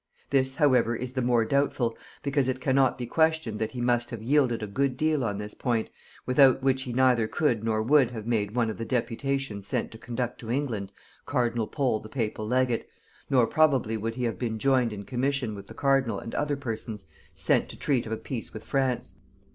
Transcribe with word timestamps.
This 0.31 0.55
however 0.55 0.95
is 0.95 1.13
the 1.13 1.21
more 1.21 1.45
doubtful, 1.45 1.95
because 2.23 2.47
it 2.47 2.59
cannot 2.59 2.97
be 2.97 3.05
questioned 3.05 3.59
that 3.59 3.73
he 3.73 3.81
must 3.81 4.09
have 4.09 4.23
yielded 4.23 4.63
a 4.63 4.65
good 4.65 4.97
deal 4.97 5.23
on 5.23 5.37
this 5.37 5.53
point, 5.53 5.91
without 6.25 6.63
which 6.63 6.81
he 6.81 6.91
neither 6.91 7.27
could 7.27 7.63
nor 7.63 7.83
would 7.83 8.09
have 8.09 8.25
made 8.25 8.55
one 8.55 8.71
of 8.71 8.81
a 8.81 8.83
deputation 8.85 9.61
sent 9.61 9.91
to 9.91 9.99
conduct 9.99 10.39
to 10.39 10.49
England 10.49 10.91
cardinal 11.27 11.67
Pole 11.67 11.99
the 11.99 12.09
papal 12.09 12.47
legate, 12.47 12.89
nor 13.29 13.45
probably 13.45 13.95
would 13.95 14.15
he 14.15 14.23
have 14.23 14.39
been 14.39 14.57
joined 14.57 14.91
in 14.91 15.03
commission 15.03 15.53
with 15.53 15.67
the 15.67 15.75
cardinal 15.75 16.17
and 16.17 16.33
other 16.33 16.55
persons 16.57 17.05
sent 17.35 17.69
to 17.69 17.77
treat 17.77 18.07
of 18.07 18.11
a 18.11 18.17
peace 18.17 18.55
with 18.55 18.63
France. 18.63 19.13